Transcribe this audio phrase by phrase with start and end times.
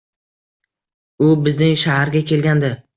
[1.27, 2.79] U bizning shaharga kelgandi